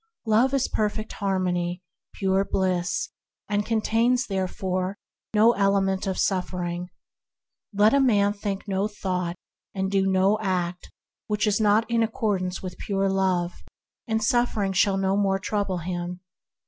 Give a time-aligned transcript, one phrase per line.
[0.25, 1.83] Love is Perfect Harmony,
[2.15, 3.09] pure Bliss,
[3.47, 4.95] and contains, no
[5.51, 6.89] element of suffering.
[7.71, 9.35] Let a man think no thought
[9.75, 10.89] and do no act
[11.59, 13.53] not in accordance with pure Love,
[14.07, 16.21] and suffer PERFECT LOVE 131 ing shall no more trouble him.